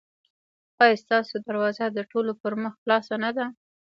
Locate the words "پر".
2.41-2.53